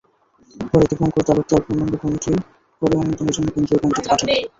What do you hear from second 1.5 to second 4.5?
পূর্ণাঙ্গ কমিটি করে অনুমোদনের জন্য কেন্দ্রীয় কমিটিতে পাঠান।